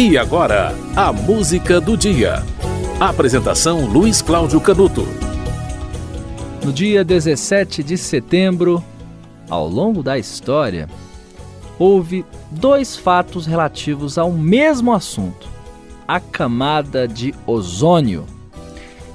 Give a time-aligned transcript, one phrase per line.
[0.00, 2.44] E agora, a música do dia.
[3.00, 5.04] Apresentação Luiz Cláudio Canuto.
[6.64, 8.80] No dia 17 de setembro,
[9.50, 10.88] ao longo da história,
[11.80, 15.48] houve dois fatos relativos ao mesmo assunto:
[16.06, 18.24] a camada de ozônio.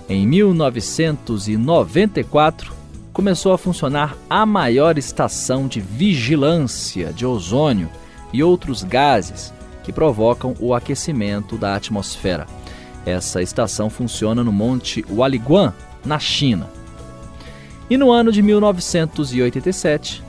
[0.09, 2.73] Em 1994,
[3.13, 7.89] começou a funcionar a maior estação de vigilância de ozônio
[8.33, 9.53] e outros gases
[9.83, 12.47] que provocam o aquecimento da atmosfera.
[13.05, 15.73] Essa estação funciona no Monte Hualiguan,
[16.05, 16.69] na China.
[17.89, 20.23] E no ano de 1987,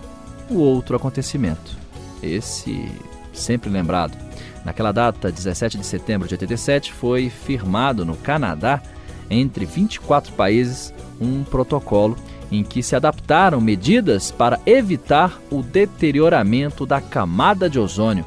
[0.51, 1.77] o outro acontecimento.
[2.23, 2.91] Esse
[3.32, 4.16] sempre lembrado.
[4.65, 8.82] Naquela data, 17 de setembro de 87, foi firmado no Canadá,
[9.30, 12.16] entre 24 países, um protocolo
[12.51, 18.24] em que se adaptaram medidas para evitar o deterioramento da camada de ozônio,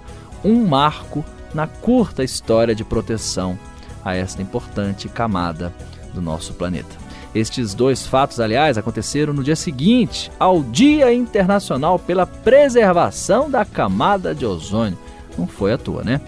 [0.47, 3.59] um marco na curta história de proteção
[4.03, 5.73] a esta importante camada
[6.13, 6.95] do nosso planeta.
[7.35, 14.33] Estes dois fatos, aliás, aconteceram no dia seguinte ao Dia Internacional pela Preservação da Camada
[14.33, 14.97] de Ozônio.
[15.37, 16.21] Não foi à toa, né?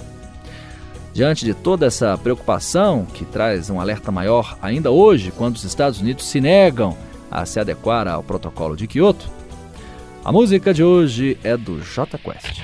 [1.14, 6.00] Diante de toda essa preocupação, que traz um alerta maior ainda hoje, quando os Estados
[6.00, 6.96] Unidos se negam
[7.32, 9.26] a se adequar ao protocolo de Kyoto,
[10.24, 12.62] a música de hoje é do J Quest.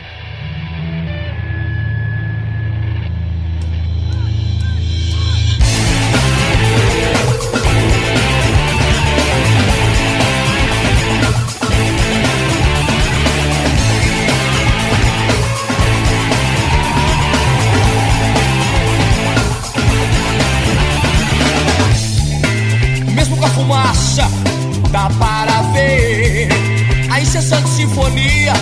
[27.36, 28.54] Incessante sinfonia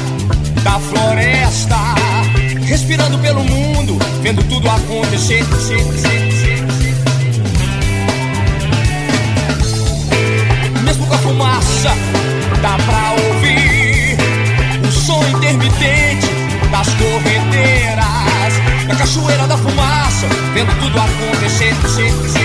[0.64, 1.78] da floresta,
[2.66, 5.46] respirando pelo mundo, vendo tudo acontecer.
[10.84, 11.92] Mesmo com a fumaça,
[12.64, 14.18] dá pra ouvir
[14.88, 16.28] o som intermitente
[16.72, 18.54] das correnteiras,
[18.88, 22.43] da cachoeira da fumaça, vendo tudo acontecer.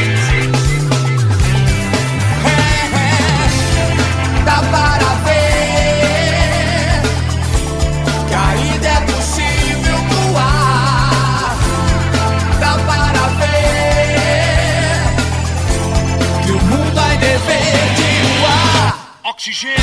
[19.48, 19.78] Oxigênio,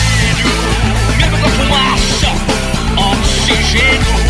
[1.17, 2.27] medo da fumaça.
[3.01, 4.24] Oxigênio,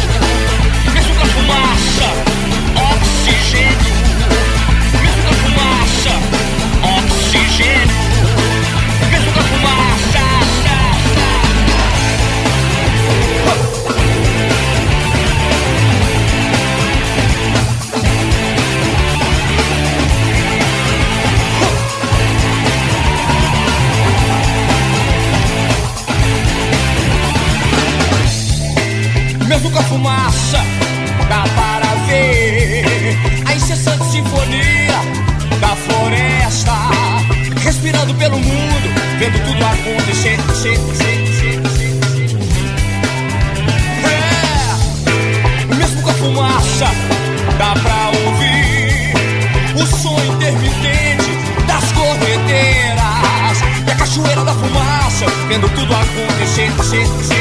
[29.66, 30.58] mesmo com a fumaça,
[31.28, 32.86] dá para ver
[33.48, 35.00] a incessante sinfonia
[35.60, 36.72] da floresta,
[37.64, 40.38] respirando pelo mundo, vendo tudo acontecer.
[44.04, 46.86] É, mesmo com a fumaça,
[47.58, 49.14] dá pra ouvir
[49.82, 51.32] o som intermitente
[51.66, 57.35] das correnteiras e a cachoeira da fumaça, vendo tudo acontecer.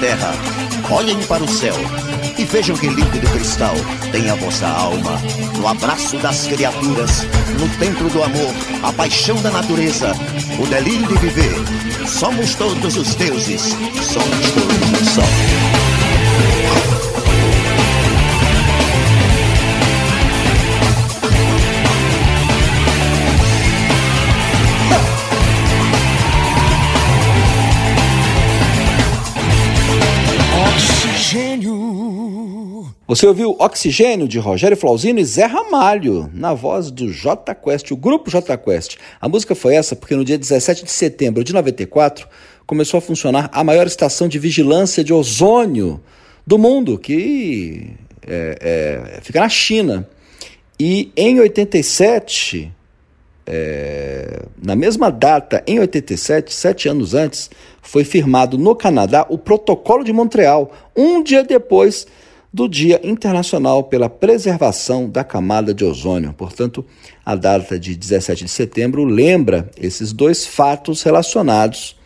[0.00, 0.32] Terra,
[0.90, 1.74] olhem para o céu
[2.38, 3.74] e vejam que líquido cristal
[4.12, 5.20] tem a vossa alma.
[5.56, 7.26] No abraço das criaturas,
[7.58, 10.12] no templo do amor, a paixão da natureza,
[10.58, 11.54] o delírio de viver.
[12.06, 13.62] Somos todos os deuses,
[14.02, 15.77] somos todos um só.
[33.08, 37.96] Você ouviu Oxigênio de Rogério Flauzino e Zé Ramalho, na voz do J Quest, o
[37.96, 38.98] grupo J Quest.
[39.18, 42.28] A música foi essa porque no dia 17 de setembro de 94
[42.66, 46.02] começou a funcionar a maior estação de vigilância de ozônio
[46.46, 47.94] do mundo, que
[48.26, 48.58] é,
[49.16, 50.06] é, fica na China.
[50.78, 52.70] E em 87,
[53.46, 57.48] é, na mesma data, em 87, sete anos antes,
[57.80, 62.06] foi firmado no Canadá o Protocolo de Montreal, um dia depois
[62.52, 66.32] do Dia Internacional pela Preservação da Camada de Ozônio.
[66.32, 66.84] Portanto,
[67.24, 71.96] a data de 17 de setembro lembra esses dois fatos relacionados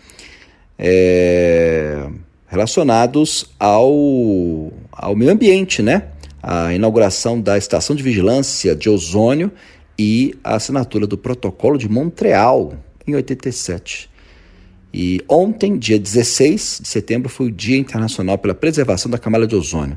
[0.79, 2.09] é,
[2.49, 6.09] relacionados ao, ao meio ambiente, né?
[6.43, 9.53] A inauguração da Estação de Vigilância de Ozônio
[9.97, 12.75] e a assinatura do Protocolo de Montreal
[13.07, 14.11] em 87.
[14.93, 19.57] E ontem, dia 16 de setembro, foi o Dia Internacional pela Preservação da Camada de
[19.57, 19.97] Ozônio.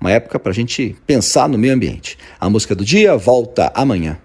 [0.00, 2.16] Uma época para a gente pensar no meio ambiente.
[2.38, 4.18] A música do dia volta amanhã.